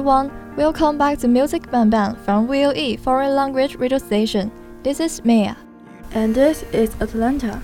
[0.00, 4.50] everyone, welcome back to Music Bang Bang from VOE Foreign Language Radio Station.
[4.82, 5.58] This is Mia.
[6.14, 7.62] And this is Atlanta.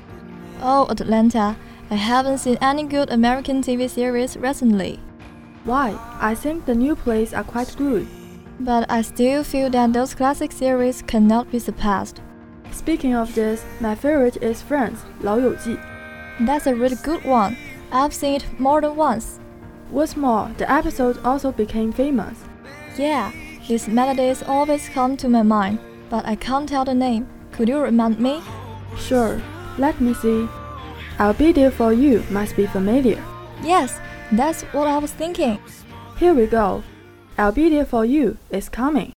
[0.61, 1.57] Oh, Atlanta,
[1.91, 5.01] I haven't seen any good American TV series recently.
[5.65, 5.99] Why?
[6.21, 8.07] I think the new plays are quite good.
[8.61, 12.21] But I still feel that those classic series cannot be surpassed.
[12.71, 15.79] Speaking of this, my favorite is Friends, 老友记.
[16.41, 17.57] That's a really good one.
[17.91, 19.41] I've seen it more than once.
[19.91, 22.45] What's more, the episode also became famous.
[22.99, 23.33] Yeah,
[23.69, 25.79] these melodies always come to my mind,
[26.11, 27.27] but I can't tell the name.
[27.53, 28.43] Could you remind me?
[28.99, 29.41] Sure,
[29.79, 30.49] let me see.
[31.19, 33.23] I'll be there for you must be familiar.
[33.63, 33.99] Yes,
[34.33, 35.59] that's what I was thinking.
[36.19, 36.83] Here we go.
[37.39, 39.16] I'll be there for you is coming.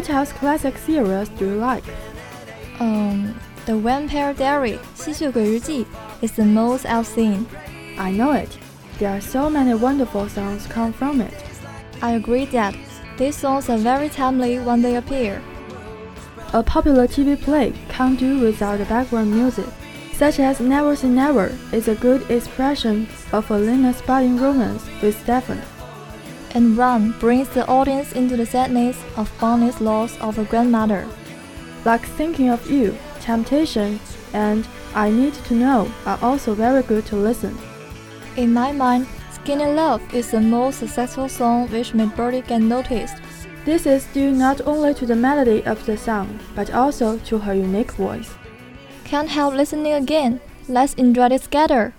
[0.00, 1.84] What else classic series do you like?
[2.80, 3.34] Um,
[3.66, 5.86] The Vampire Diary 吸血鬼日记
[6.20, 7.46] is the most I've seen.
[7.98, 8.50] I know it.
[8.98, 11.34] There are so many wonderful songs come from it.
[12.00, 12.74] I agree that
[13.18, 15.40] these songs are very timely when they appear.
[16.52, 19.66] A popular TV play can't do without the background music,
[20.12, 25.20] such as Never Say Never is a good expression of a Linus budding romance with
[25.22, 25.60] Stefan.
[26.53, 31.07] And Run brings the audience into the sadness of Bonnie's loss of her grandmother.
[31.85, 33.99] Like Thinking of You, Temptation,
[34.33, 37.57] and I Need to Know are also very good to listen.
[38.35, 43.15] In my mind, Skinny Love is the most successful song which made Birdy get noticed.
[43.63, 47.53] This is due not only to the melody of the song, but also to her
[47.53, 48.33] unique voice.
[49.05, 50.41] Can't help listening again.
[50.67, 51.93] Let's enjoy it together.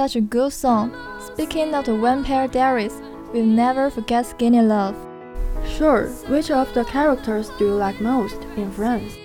[0.00, 0.90] Such a good song.
[1.20, 2.92] Speaking of the Vampire Diaries,
[3.32, 4.94] we'll never forget Skinny Love.
[5.64, 9.16] Sure, which of the characters do you like most in Friends?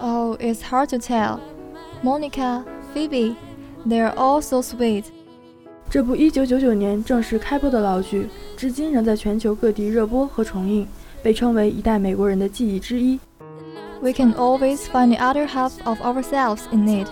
[0.00, 1.40] Oh, it's hard to tell.
[2.02, 3.36] Monica, Phoebe,
[3.86, 5.04] they're all so sweet.
[5.88, 10.86] 这部1999年正式开播的老剧，至今仍在全球各地热播和重映，
[11.22, 13.20] 被称为一代美国人的记忆之一。
[14.00, 17.08] We can always find the other half of ourselves in it.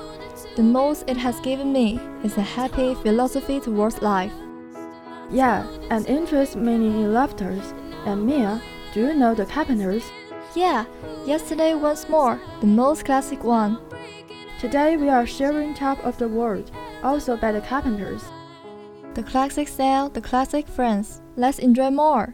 [0.55, 4.31] The most it has given me is a happy philosophy towards life.
[5.29, 7.73] Yeah, and interest meaning in laughters.
[8.05, 8.61] And Mia,
[8.93, 10.05] do you know the Carpenters?
[10.55, 10.85] Yeah,
[11.25, 13.79] yesterday once more, the most classic one.
[14.57, 16.71] Today we are sharing Top of the World,
[17.03, 18.23] also by the Carpenters.
[19.13, 21.21] The classic style, the classic friends.
[21.35, 22.33] Let's enjoy more.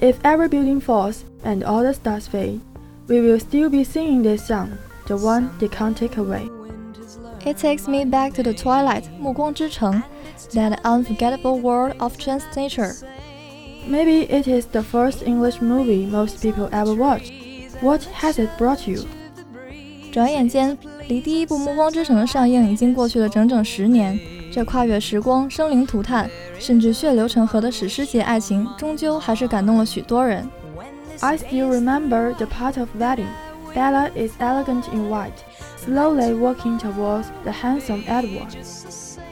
[0.00, 2.60] If every building falls and all the stars fade,
[3.08, 6.48] we will still be singing this song, the one they can't take away.
[7.44, 10.02] It takes me back to the twilight, 暮光之城,
[10.52, 12.92] that unforgettable world of trance nature.
[13.88, 17.32] Maybe it is the first English movie most people ever watched.
[17.80, 19.06] What has it brought you?
[20.12, 20.76] 转眼间，
[21.08, 24.18] 离第一部《暮光之城》的上映已经过去了整整十年，
[24.52, 30.48] 这跨越时光、生灵涂炭，甚至血流成河的史诗级爱情，终究还是感动了许多人。
[31.20, 33.28] I still remember the part of wedding.
[33.74, 35.44] Bella is elegant in white,
[35.84, 38.56] slowly walking towards the handsome Edward.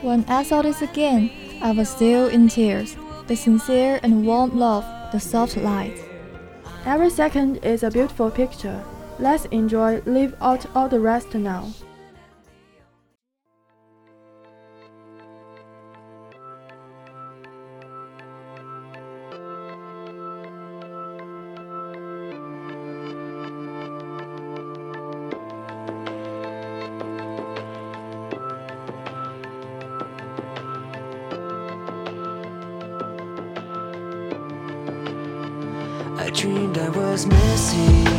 [0.03, 1.31] When I saw this again,
[1.63, 2.95] I was still in tears.
[3.27, 5.97] The sincere and warm love, the soft light.
[6.85, 8.79] Every second is a beautiful picture.
[9.19, 11.73] Let's enjoy, leave out all the rest now.
[36.30, 38.19] I dreamed I was missing.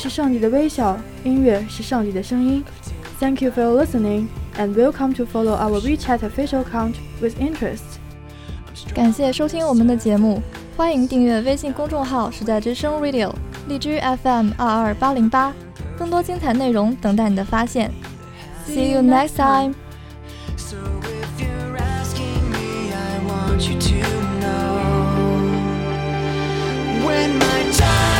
[0.00, 2.64] 是上帝的微笑，音乐是上帝的声音。
[3.18, 7.98] Thank you for listening, and welcome to follow our WeChat official account with interest.
[8.94, 10.42] 感谢收听我们的节目，
[10.76, 13.32] 欢迎订阅微信公众号“时代之声 Radio”、
[13.68, 15.52] 荔枝 FM 二二八零八，
[15.98, 17.90] 更多精彩内容等待你的发现。
[18.68, 19.74] See you next time.
[20.56, 23.94] So if you're asking me, I want you to
[24.40, 24.80] know
[27.06, 28.19] when my time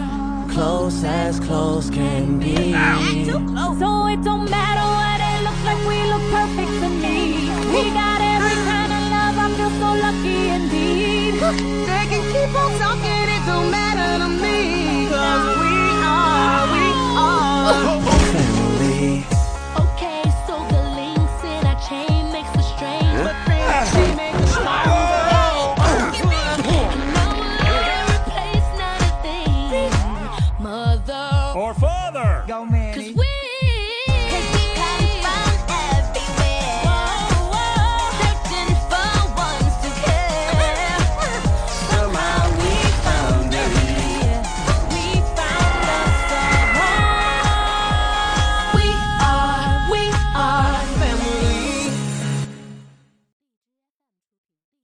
[0.61, 2.53] Close as close can be.
[3.25, 3.79] too close.
[3.79, 4.00] So